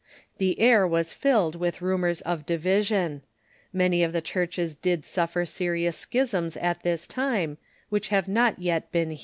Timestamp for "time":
7.05-7.59